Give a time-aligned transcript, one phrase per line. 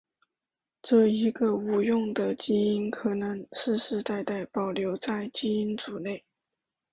[0.81, 6.25] 这一个无用的基因可能世世代代保留在基因组内。